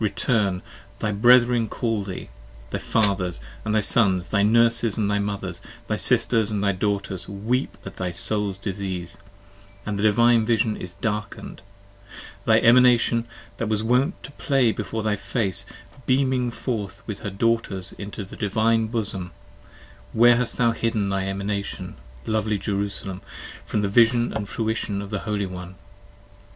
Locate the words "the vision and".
23.83-24.49